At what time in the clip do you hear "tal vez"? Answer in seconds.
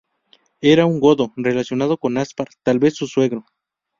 2.63-2.95